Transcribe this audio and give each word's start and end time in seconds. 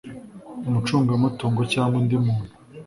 umucungamutungo 0.67 1.61
cyangwa 1.73 1.95
undi 2.01 2.15
muntu 2.25 2.53